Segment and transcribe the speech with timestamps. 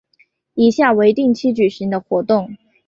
[0.55, 2.55] 以下为定期举行的活动